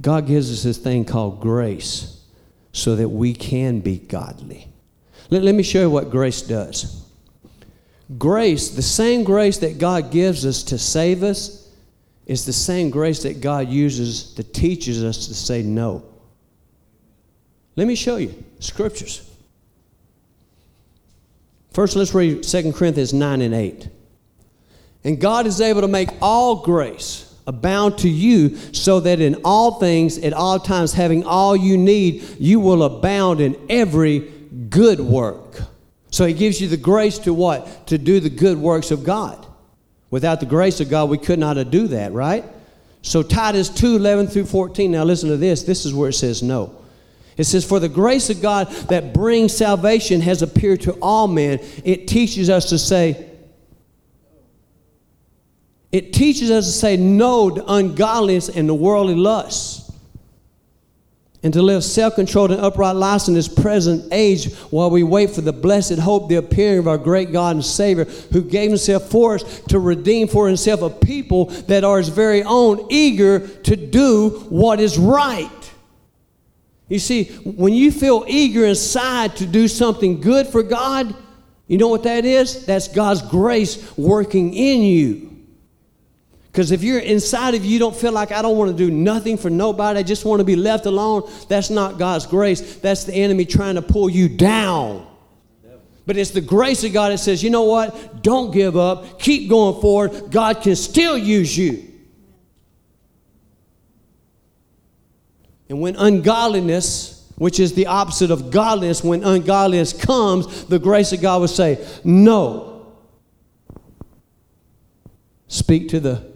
[0.00, 2.20] God gives us this thing called grace
[2.72, 4.68] so that we can be godly.
[5.30, 7.04] Let, let me show you what grace does.
[8.18, 11.62] Grace, the same grace that God gives us to save us,
[12.26, 16.04] is the same grace that God uses that teaches us to say no.
[17.74, 19.28] Let me show you scriptures.
[21.72, 23.88] First, let's read 2 Corinthians 9 and 8.
[25.04, 29.78] And God is able to make all grace abound to you, so that in all
[29.80, 34.20] things, at all times, having all you need, you will abound in every
[34.68, 35.62] good work.
[36.10, 37.86] So he gives you the grace to what?
[37.88, 39.46] To do the good works of God.
[40.10, 42.44] Without the grace of God, we could not do that, right?
[43.00, 44.90] So Titus 2 11 through 14.
[44.90, 45.62] Now listen to this.
[45.62, 46.76] This is where it says no.
[47.36, 51.60] It says, For the grace of God that brings salvation has appeared to all men.
[51.82, 53.30] It teaches us to say,
[55.92, 59.92] it teaches us to say no to ungodliness and the worldly lusts,
[61.42, 65.30] and to live self controlled and upright lives in this present age while we wait
[65.30, 69.10] for the blessed hope, the appearing of our great God and Savior, who gave himself
[69.10, 73.76] for us to redeem for himself a people that are his very own, eager to
[73.76, 75.50] do what is right.
[76.88, 81.14] You see, when you feel eager inside to do something good for God,
[81.66, 82.66] you know what that is?
[82.66, 85.31] That's God's grace working in you.
[86.52, 89.38] Because if you're inside of you, don't feel like I don't want to do nothing
[89.38, 92.76] for nobody, I just want to be left alone, that's not God's grace.
[92.76, 95.06] That's the enemy trying to pull you down.
[96.04, 98.22] But it's the grace of God that says, you know what?
[98.22, 99.18] Don't give up.
[99.18, 100.30] Keep going forward.
[100.30, 101.88] God can still use you.
[105.70, 111.22] And when ungodliness, which is the opposite of godliness, when ungodliness comes, the grace of
[111.22, 112.92] God will say, no.
[115.46, 116.31] Speak to the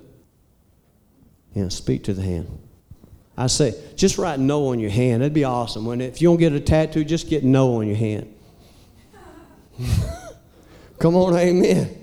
[1.56, 2.46] yeah, speak to the hand.
[3.34, 5.22] I say, just write no on your hand.
[5.22, 6.00] That'd be awesome.
[6.02, 8.34] If you don't get a tattoo, just get no on your hand.
[10.98, 11.96] come on, amen.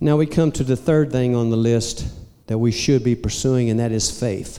[0.00, 2.08] Now we come to the third thing on the list
[2.48, 4.58] that we should be pursuing, and that is faith.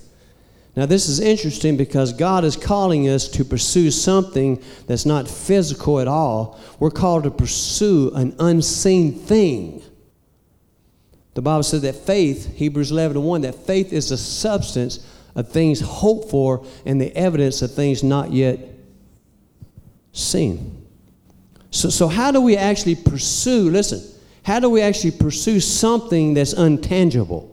[0.78, 6.00] Now, this is interesting because God is calling us to pursue something that's not physical
[6.00, 6.60] at all.
[6.80, 9.84] We're called to pursue an unseen thing.
[11.34, 15.80] The Bible says that faith, Hebrews 11 1, that faith is the substance of things
[15.80, 18.60] hoped for and the evidence of things not yet
[20.12, 20.86] seen.
[21.72, 24.02] So, so how do we actually pursue, listen,
[24.44, 27.50] how do we actually pursue something that's untangible?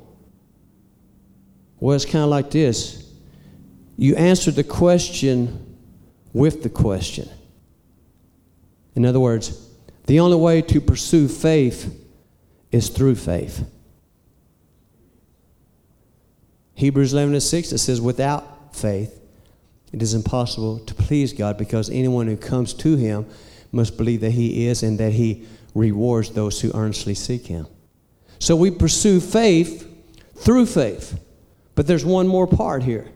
[1.79, 3.11] Well, it's kind of like this
[3.97, 5.77] you answer the question
[6.33, 7.29] with the question.
[8.95, 9.69] In other words,
[10.07, 12.00] the only way to pursue faith
[12.73, 13.65] is through faith.
[16.75, 19.21] Hebrews 11 and 6, it says, without faith,
[19.93, 23.27] It is impossible to please God because anyone who comes to Him
[23.73, 27.67] must believe that He is and that He rewards those who earnestly seek Him.
[28.39, 29.87] So we pursue faith
[30.37, 31.21] through faith.
[31.75, 33.07] But there's one more part here.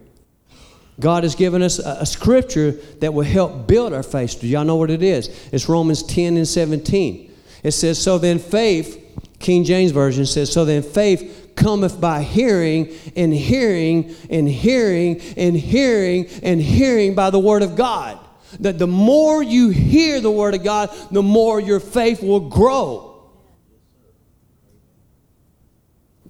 [1.00, 4.40] God has given us a, a, scripture that will help build our faith.
[4.40, 5.28] Do y'all know what it is?
[5.52, 7.32] It's Romans 10 and 17.
[7.64, 9.03] It says, So then faith,
[9.44, 15.54] King James Version says, So then faith cometh by hearing, and hearing, and hearing, and
[15.54, 18.18] hearing, and hearing by the word of God.
[18.60, 23.22] That the more you hear the word of God, the more your faith will grow.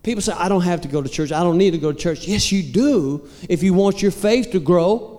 [0.02, 1.30] People say, I don't have to go to church.
[1.30, 2.26] I don't need to go to church.
[2.26, 5.13] Yes, you do if you want your faith to grow.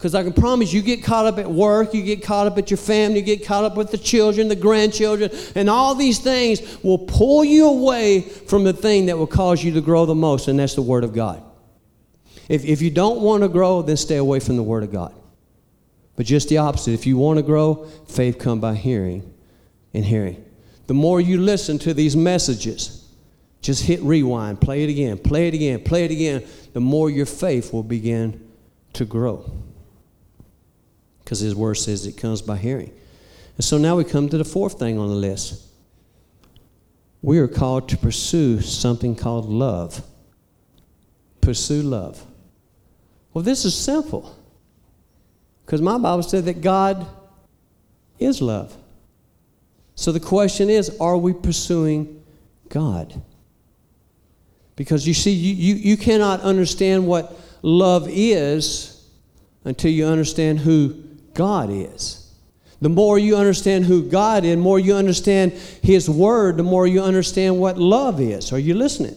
[0.00, 2.70] Because I can promise you get caught up at work, you get caught up at
[2.70, 6.82] your family, you get caught up with the children, the grandchildren, and all these things
[6.82, 10.48] will pull you away from the thing that will cause you to grow the most,
[10.48, 11.42] and that's the Word of God.
[12.48, 15.14] If, if you don't want to grow, then stay away from the Word of God.
[16.16, 16.92] But just the opposite.
[16.92, 19.30] If you want to grow, faith come by hearing
[19.92, 20.42] and hearing.
[20.86, 23.06] The more you listen to these messages,
[23.60, 27.26] just hit rewind, play it again, play it again, play it again, the more your
[27.26, 28.48] faith will begin
[28.94, 29.44] to grow
[31.30, 32.92] because his word says it comes by hearing.
[33.54, 35.64] And so now we come to the fourth thing on the list.
[37.22, 40.02] We are called to pursue something called love.
[41.40, 42.20] Pursue love.
[43.32, 44.36] Well, this is simple
[45.64, 47.06] because my Bible said that God
[48.18, 48.76] is love.
[49.94, 52.24] So the question is are we pursuing
[52.70, 53.22] God?
[54.74, 59.08] Because you see, you, you, you cannot understand what love is
[59.64, 62.20] until you understand who God is.
[62.80, 66.86] The more you understand who God is, the more you understand His Word, the more
[66.86, 68.52] you understand what love is.
[68.52, 69.16] Are you listening?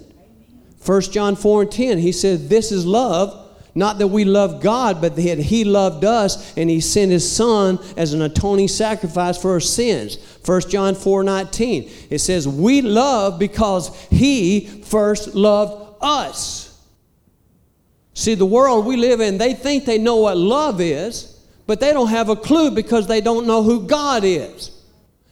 [0.86, 5.00] 1 John 4 and 10, he said, This is love, not that we love God,
[5.00, 9.52] but that He loved us and He sent His Son as an atoning sacrifice for
[9.52, 10.18] our sins.
[10.46, 16.70] 1 John 4 19, it says, We love because He first loved us.
[18.14, 21.33] See, the world we live in, they think they know what love is
[21.66, 24.72] but they don't have a clue because they don't know who God is.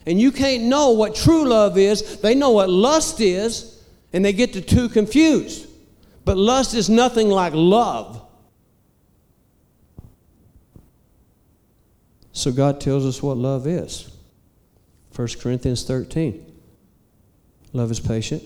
[0.06, 2.22] And you can't know what true love is.
[2.22, 5.68] They know what lust is, and they get the two confused.
[6.26, 8.22] But lust is nothing like love.
[12.32, 14.10] So God tells us what love is.
[15.16, 16.46] 1 Corinthians 13.
[17.74, 18.44] Love is patient.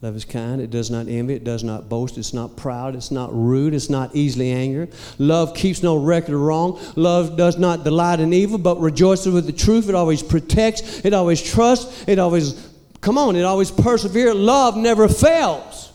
[0.00, 0.60] Love is kind.
[0.60, 1.34] It does not envy.
[1.34, 2.18] It does not boast.
[2.18, 2.94] It's not proud.
[2.94, 3.74] It's not rude.
[3.74, 4.92] It's not easily angered.
[5.18, 6.80] Love keeps no record of wrong.
[6.94, 9.88] Love does not delight in evil, but rejoices with the truth.
[9.88, 11.04] It always protects.
[11.04, 12.04] It always trusts.
[12.06, 12.68] It always,
[13.00, 14.36] come on, it always perseveres.
[14.36, 15.92] Love never fails.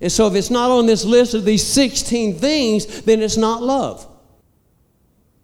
[0.00, 3.62] And so if it's not on this list of these 16 things, then it's not
[3.62, 4.04] love.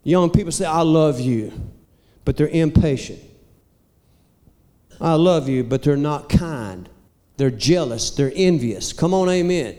[0.03, 1.53] Young people say, I love you,
[2.25, 3.21] but they're impatient.
[5.01, 6.89] I love you, but they're not kind.
[7.39, 8.11] They're jealous.
[8.11, 8.93] They're envious.
[8.93, 9.79] Come on, amen.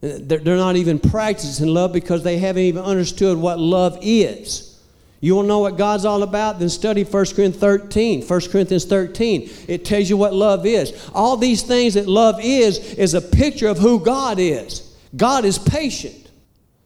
[0.00, 4.80] They're, not even practicing love because they haven't even understood what love is.
[5.20, 6.60] You want to know what God's all about?
[6.60, 8.22] Then study 1 Corinthians 13.
[8.22, 9.50] 1 Corinthians 13.
[9.66, 11.10] It tells you what love is.
[11.12, 14.96] All these things that love is, is a picture of who God is.
[15.16, 16.30] God is patient.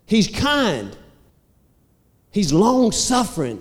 [0.06, 0.96] He's kind.
[2.30, 3.60] He's long suffering.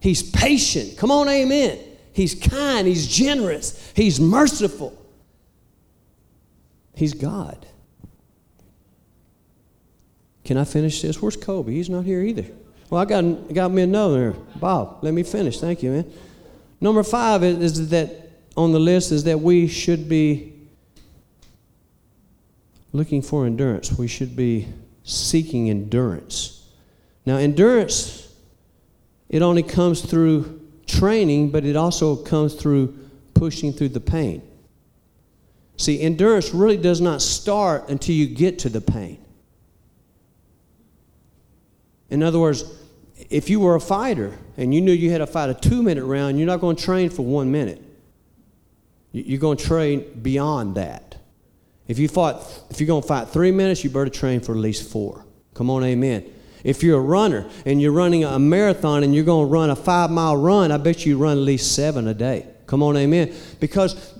[0.00, 0.98] He's patient.
[0.98, 1.78] Come on, amen.
[2.12, 2.86] He's kind.
[2.86, 3.90] He's generous.
[3.96, 4.98] He's merciful.
[6.94, 7.66] He's God.
[10.44, 11.22] Can I finish this?
[11.22, 11.72] Where's Kobe?
[11.72, 12.46] He's not here either.
[12.90, 14.32] Well, I got, got me another.
[14.56, 15.60] Bob, let me finish.
[15.60, 16.12] Thank you, man.
[16.80, 20.52] Number five is, is that on the list is that we should be
[22.92, 23.96] looking for endurance.
[23.96, 24.68] We should be
[25.04, 26.68] seeking endurance.
[27.24, 28.34] Now, endurance,
[29.28, 32.98] it only comes through training, but it also comes through
[33.32, 34.42] pushing through the pain.
[35.76, 39.24] See, endurance really does not start until you get to the pain.
[42.10, 42.64] In other words,
[43.30, 46.04] if you were a fighter and you knew you had to fight a two minute
[46.04, 47.82] round, you're not going to train for one minute.
[49.12, 51.16] You're going to train beyond that.
[51.88, 54.58] If you fought, if you're going to fight three minutes, you better train for at
[54.58, 55.26] least four.
[55.54, 56.30] Come on, amen.
[56.64, 59.76] If you're a runner and you're running a marathon and you're going to run a
[59.76, 62.46] five mile run, I bet you run at least seven a day.
[62.66, 63.34] Come on, amen.
[63.58, 64.14] Because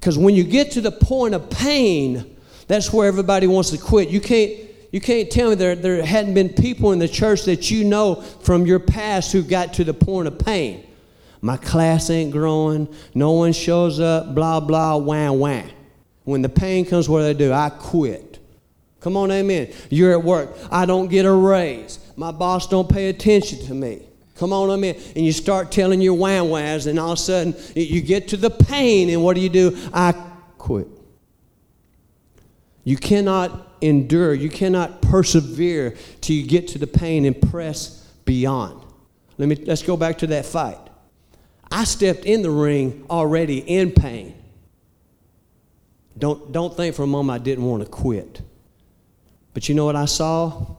[0.00, 2.36] because when you get to the point of pain,
[2.66, 4.08] that's where everybody wants to quit.
[4.08, 4.58] You can't,
[4.90, 8.14] you can't tell me there, there hadn't been people in the church that you know
[8.14, 10.86] from your past who got to the point of pain.
[11.42, 15.62] My class ain't growing, no one shows up, blah, blah, wah, wah.
[16.24, 17.52] When the pain comes, what do they do?
[17.52, 18.38] I quit.
[19.00, 19.70] Come on, amen.
[19.90, 20.56] You're at work.
[20.70, 21.98] I don't get a raise.
[22.16, 24.02] My boss don't pay attention to me.
[24.40, 24.96] Come on, amen.
[25.14, 28.38] And you start telling your wham whams, and all of a sudden you get to
[28.38, 29.76] the pain, and what do you do?
[29.92, 30.12] I
[30.56, 30.88] quit.
[32.82, 38.82] You cannot endure, you cannot persevere till you get to the pain and press beyond.
[39.36, 40.78] Let me let's go back to that fight.
[41.70, 44.34] I stepped in the ring already in pain.
[46.16, 48.40] Don't, don't think for a moment I didn't want to quit.
[49.52, 50.76] But you know what I saw?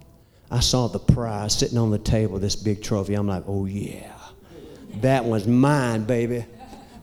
[0.51, 3.13] I saw the prize sitting on the table, this big trophy.
[3.13, 4.11] I'm like, oh yeah,
[4.95, 6.45] that one's mine, baby.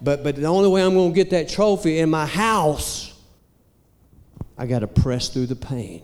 [0.03, 3.19] But, but the only way I'm going to get that trophy in my house,
[4.57, 6.03] I got to press through the pain.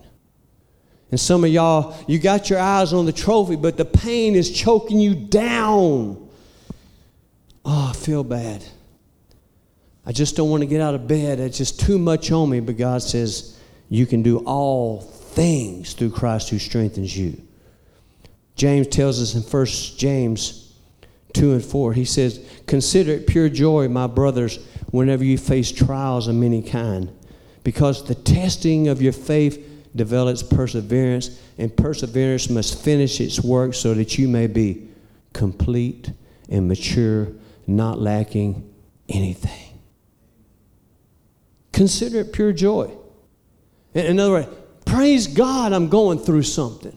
[1.11, 4.51] And some of y'all, you got your eyes on the trophy, but the pain is
[4.51, 6.29] choking you down.
[7.65, 8.65] Oh, I feel bad.
[10.07, 11.41] I just don't want to get out of bed.
[11.41, 12.61] It's just too much on me.
[12.61, 15.01] But God says, You can do all
[15.35, 17.41] things through Christ who strengthens you.
[18.57, 19.67] James tells us in 1
[19.99, 20.73] James
[21.33, 26.29] 2 and 4, he says, Consider it pure joy, my brothers, whenever you face trials
[26.29, 27.11] of many kind,
[27.65, 29.61] because the testing of your faith
[29.97, 34.89] develops perseverance, and perseverance must finish its work so that you may be
[35.33, 36.13] complete
[36.49, 37.29] and mature,
[37.67, 38.73] not lacking
[39.09, 39.79] anything.
[41.73, 42.91] Consider it pure joy.
[43.95, 44.49] In other words,
[44.85, 46.97] praise God I'm going through something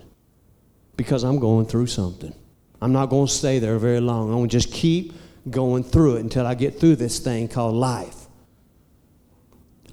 [0.96, 2.34] because I'm going through something.
[2.82, 4.30] I'm not going to stay there very long.
[4.30, 5.14] I'm going to just keep
[5.50, 8.16] going through it until I get through this thing called life.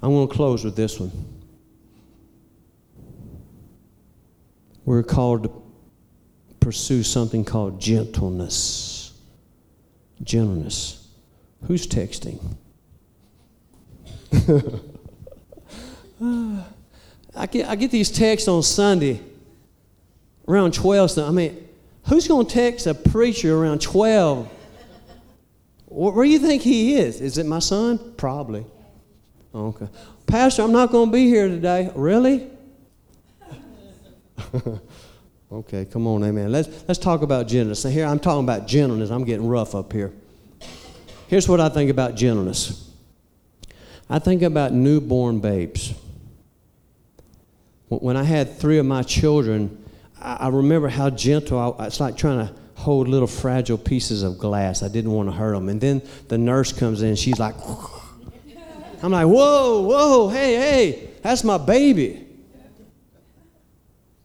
[0.01, 1.11] I'm going to close with this one.
[4.83, 5.51] We're called to
[6.59, 9.13] pursue something called gentleness.
[10.21, 11.07] Gentleness.
[11.67, 12.39] Who's texting?
[16.21, 16.65] Ah.
[17.35, 19.21] I, get, I get these texts on Sunday
[20.47, 21.11] around 12.
[21.11, 21.67] So, I mean,
[22.07, 24.49] who's going to text a preacher around 12?
[25.87, 27.21] Where do you think he is?
[27.21, 28.13] Is it my son?
[28.17, 28.65] Probably.
[29.53, 29.87] Okay.
[30.27, 31.91] Pastor, I'm not going to be here today.
[31.95, 32.49] Really?
[35.51, 36.51] okay, come on, amen.
[36.51, 37.85] Let's, let's talk about gentleness.
[37.85, 39.09] Now, here I'm talking about gentleness.
[39.09, 40.11] I'm getting rough up here.
[41.27, 42.81] Here's what I think about gentleness
[44.09, 45.93] I think about newborn babes.
[47.89, 49.83] When I had three of my children,
[50.19, 54.83] I remember how gentle I, it's like trying to hold little fragile pieces of glass.
[54.83, 55.69] I didn't want to hurt them.
[55.69, 57.55] And then the nurse comes in, she's like,
[59.03, 62.25] I'm like, whoa, whoa, hey, hey, that's my baby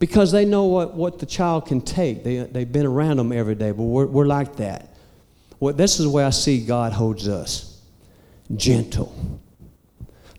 [0.01, 2.23] because they know what, what the child can take.
[2.23, 4.89] They, they've been around them every day, but we're, we're like that.
[5.59, 7.79] Well, this is way I see God holds us
[8.55, 9.13] gentle,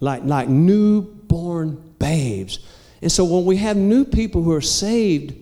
[0.00, 2.58] like, like newborn babes.
[3.02, 5.34] And so when we have new people who are saved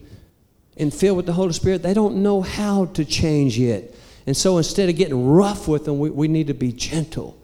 [0.79, 3.95] and filled with the Holy Spirit, they don't know how to change yet.
[4.27, 7.39] And so instead of getting rough with them, we, we need to be gentle,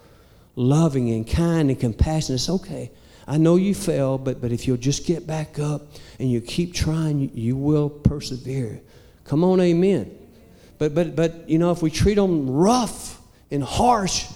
[0.55, 2.41] loving, and kind and compassionate.
[2.41, 2.91] It's okay.
[3.29, 5.83] I know you fell, but, but if you'll just get back up
[6.19, 8.81] and you keep trying, you, you will persevere.
[9.25, 10.17] Come on, amen.
[10.79, 14.27] But, but, but, you know, if we treat them rough and harsh,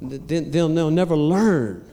[0.00, 1.89] then they'll, they'll never learn.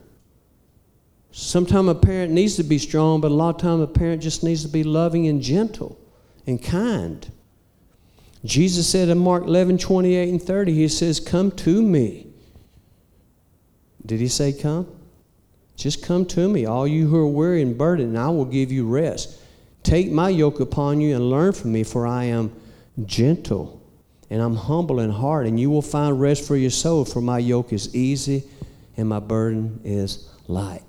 [1.31, 4.43] Sometimes a parent needs to be strong, but a lot of times a parent just
[4.43, 5.99] needs to be loving and gentle
[6.45, 7.31] and kind.
[8.43, 12.27] Jesus said in Mark 11, 28 and 30, He says, Come to me.
[14.05, 14.87] Did He say come?
[15.75, 18.71] Just come to me, all you who are weary and burdened, and I will give
[18.71, 19.39] you rest.
[19.83, 22.51] Take my yoke upon you and learn from me, for I am
[23.05, 23.77] gentle
[24.29, 27.39] and I'm humble in heart, and you will find rest for your soul, for my
[27.39, 28.43] yoke is easy
[28.97, 30.83] and my burden is light.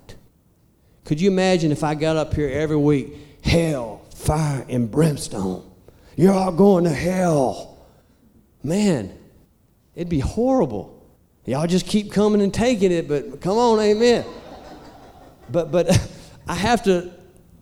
[1.09, 5.67] Could you imagine if I got up here every week, hell, fire, and brimstone?
[6.15, 7.79] You're all going to hell.
[8.61, 9.17] Man,
[9.95, 11.03] it'd be horrible.
[11.45, 14.23] Y'all just keep coming and taking it, but come on, amen.
[15.51, 15.99] But, but
[16.47, 17.11] I have to,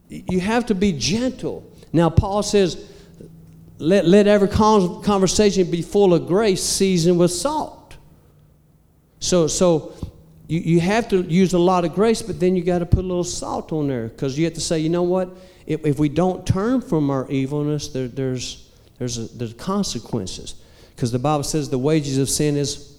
[0.09, 1.71] you have to be gentle.
[1.93, 2.91] Now, Paul says,
[3.77, 7.95] let, let every conversation be full of grace, seasoned with salt.
[9.21, 9.93] So, so
[10.47, 12.99] you, you have to use a lot of grace, but then you got to put
[12.99, 15.29] a little salt on there because you have to say, you know what?
[15.65, 20.55] If, if we don't turn from our evilness, there, there's, there's, a, there's consequences.
[20.95, 22.97] Because the Bible says the wages of sin is.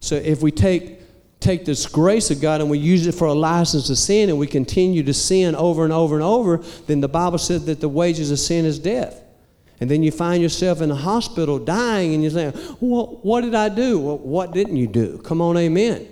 [0.00, 1.00] So if we take
[1.40, 4.38] take this grace of God and we use it for a license to sin and
[4.38, 7.88] we continue to sin over and over and over, then the Bible says that the
[7.88, 9.20] wages of sin is death.
[9.80, 13.54] And then you find yourself in a hospital dying and you're saying, well, what did
[13.54, 13.98] I do?
[13.98, 15.18] Well, what didn't you do?
[15.18, 16.08] Come on, amen.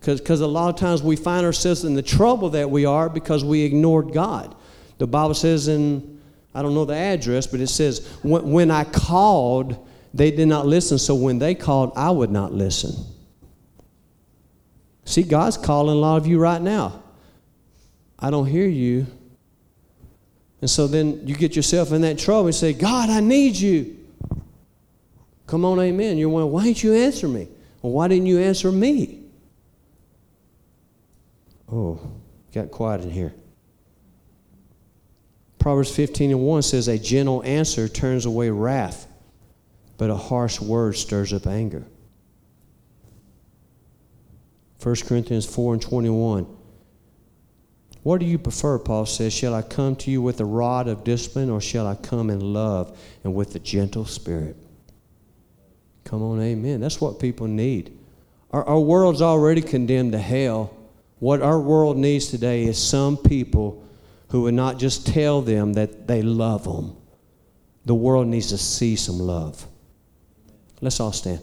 [0.00, 3.44] Because a lot of times we find ourselves in the trouble that we are because
[3.44, 4.54] we ignored God.
[4.98, 6.20] The Bible says in,
[6.54, 10.66] I don't know the address, but it says, when, when I called, they did not
[10.66, 10.98] listen.
[10.98, 12.94] So when they called, I would not listen.
[15.04, 17.02] See, God's calling a lot of you right now.
[18.18, 19.06] I don't hear you.
[20.60, 23.96] And so then you get yourself in that trouble and say, God, I need you.
[25.46, 26.18] Come on, amen.
[26.18, 27.48] You're wondering, why didn't you answer me?
[27.82, 29.20] Well, why didn't you answer me?
[31.70, 32.00] Oh,
[32.52, 33.34] got quiet in here.
[35.58, 39.06] Proverbs 15 and 1 says, A gentle answer turns away wrath,
[39.98, 41.84] but a harsh word stirs up anger.
[44.82, 46.46] 1 Corinthians 4 and 21.
[48.06, 49.32] What do you prefer, Paul says?
[49.32, 52.38] Shall I come to you with a rod of discipline, or shall I come in
[52.38, 54.56] love and with a gentle spirit?
[56.04, 56.80] Come on, amen.
[56.80, 57.98] That's what people need.
[58.52, 60.72] Our, our world's already condemned to hell.
[61.18, 63.84] What our world needs today is some people
[64.28, 66.96] who would not just tell them that they love them.
[67.86, 69.66] The world needs to see some love.
[70.80, 71.40] Let's all stand.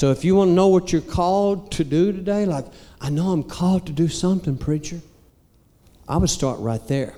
[0.00, 2.64] So if you want to know what you're called to do today, like,
[3.02, 4.98] I know I'm called to do something, preacher,
[6.08, 7.14] I would start right there.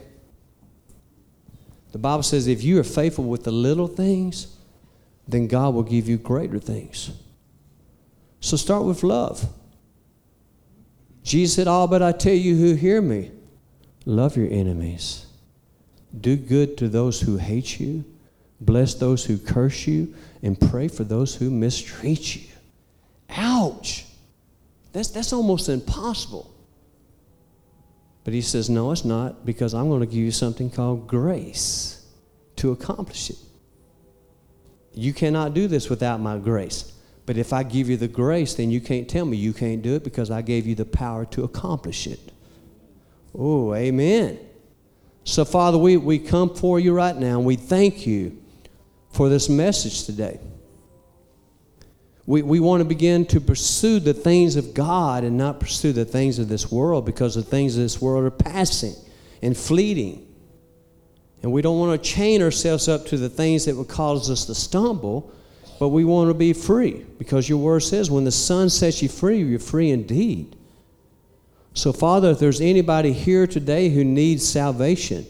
[1.92, 4.56] The Bible says if you are faithful with the little things,
[5.28, 7.12] then God will give you greater things.
[8.40, 9.48] So start with love.
[11.22, 13.30] Jesus said, All but I tell you who hear me,
[14.06, 15.26] love your enemies.
[16.20, 18.04] Do good to those who hate you,
[18.60, 22.51] bless those who curse you, and pray for those who mistreat you.
[23.36, 24.06] Ouch!
[24.92, 26.52] That's, that's almost impossible.
[28.24, 32.04] But he says, No, it's not, because I'm going to give you something called grace
[32.56, 33.36] to accomplish it.
[34.94, 36.92] You cannot do this without my grace.
[37.24, 39.94] But if I give you the grace, then you can't tell me you can't do
[39.94, 42.20] it because I gave you the power to accomplish it.
[43.34, 44.38] Oh, amen.
[45.24, 48.36] So, Father, we, we come for you right now and we thank you
[49.12, 50.40] for this message today.
[52.26, 56.04] We, we want to begin to pursue the things of God and not pursue the
[56.04, 58.94] things of this world because the things of this world are passing
[59.42, 60.28] and fleeting.
[61.42, 64.46] And we don't want to chain ourselves up to the things that would cause us
[64.46, 65.32] to stumble,
[65.80, 69.08] but we want to be free because your word says when the Son sets you
[69.08, 70.54] free, you're free indeed.
[71.74, 75.26] So, Father, if there's anybody here today who needs salvation,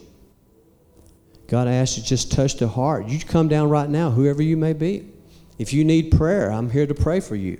[1.47, 3.07] God, I ask you just touch the heart.
[3.07, 5.12] You come down right now, whoever you may be.
[5.57, 7.59] If you need prayer, I'm here to pray for you.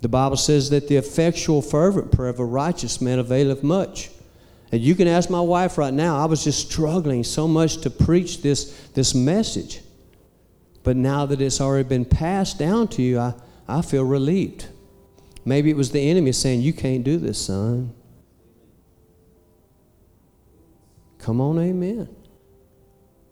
[0.00, 4.10] The Bible says that the effectual, fervent prayer of a righteous man availeth much.
[4.72, 6.18] And you can ask my wife right now.
[6.18, 9.80] I was just struggling so much to preach this, this message.
[10.82, 13.34] But now that it's already been passed down to you, I,
[13.66, 14.66] I feel relieved.
[15.44, 17.94] Maybe it was the enemy saying, You can't do this, son.
[21.18, 22.08] Come on, amen.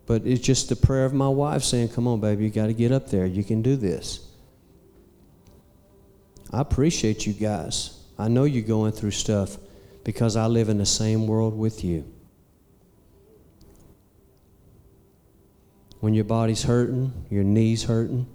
[0.06, 2.74] But it's just the prayer of my wife saying, Come on, baby, you got to
[2.74, 3.26] get up there.
[3.26, 4.26] You can do this.
[6.52, 7.98] I appreciate you guys.
[8.18, 9.56] I know you're going through stuff
[10.04, 12.04] because I live in the same world with you.
[16.00, 18.26] When your body's hurting, your knees hurting,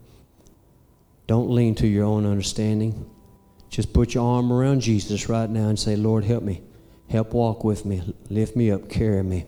[1.28, 3.08] don't lean to your own understanding.
[3.70, 6.64] Just put your arm around Jesus right now and say, Lord, help me.
[7.08, 8.02] Help walk with me.
[8.30, 8.90] Lift me up.
[8.90, 9.46] Carry me.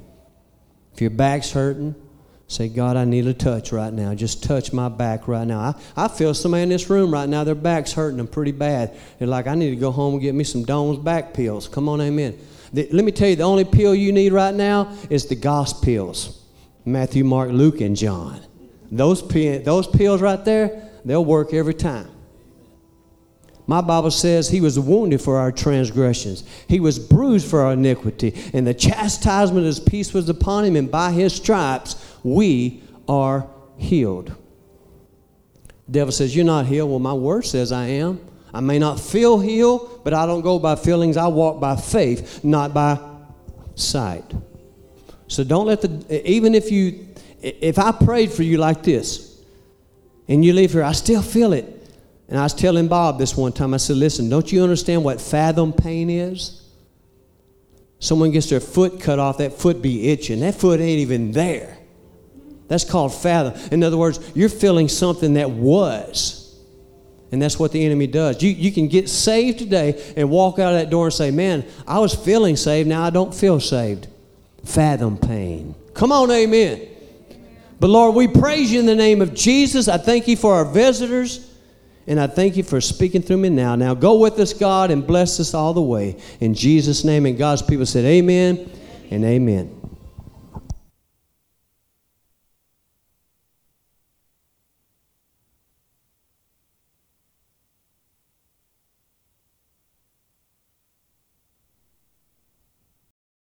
[0.93, 1.95] If your back's hurting,
[2.51, 4.13] Say, God, I need a touch right now.
[4.13, 5.59] Just touch my back right now.
[5.61, 8.93] I, I feel somebody in this room right now, their back's hurting them pretty bad.
[9.17, 11.69] They're like, I need to go home and get me some Doan's back pills.
[11.69, 12.37] Come on, amen.
[12.73, 15.81] The, let me tell you, the only pill you need right now is the gospel
[15.81, 16.43] pills
[16.83, 18.41] Matthew, Mark, Luke, and John.
[18.91, 22.09] Those, those pills right there, they'll work every time.
[23.65, 28.33] My Bible says he was wounded for our transgressions, he was bruised for our iniquity,
[28.53, 33.47] and the chastisement of his peace was upon him, and by his stripes we are
[33.77, 34.35] healed.
[35.89, 36.89] Devil says, You're not healed.
[36.89, 38.19] Well, my word says I am.
[38.53, 41.17] I may not feel healed, but I don't go by feelings.
[41.17, 42.99] I walk by faith, not by
[43.75, 44.25] sight.
[45.27, 47.07] So don't let the, even if you,
[47.41, 49.31] if I prayed for you like this,
[50.27, 51.65] and you leave here, I still feel it.
[52.27, 55.19] And I was telling Bob this one time, I said, Listen, don't you understand what
[55.19, 56.61] fathom pain is?
[57.99, 60.39] Someone gets their foot cut off, that foot be itching.
[60.39, 61.77] That foot ain't even there.
[62.71, 63.61] That's called fathom.
[63.69, 66.57] In other words, you're feeling something that was.
[67.29, 68.41] And that's what the enemy does.
[68.41, 71.65] You, you can get saved today and walk out of that door and say, Man,
[71.85, 74.07] I was feeling saved, now I don't feel saved.
[74.63, 75.75] Fathom pain.
[75.93, 76.87] Come on, amen.
[77.77, 79.89] But Lord, we praise you in the name of Jesus.
[79.89, 81.53] I thank you for our visitors.
[82.07, 83.75] And I thank you for speaking through me now.
[83.75, 86.21] Now go with us, God, and bless us all the way.
[86.39, 87.25] In Jesus' name.
[87.25, 88.71] And God's people said, Amen
[89.09, 89.80] and amen.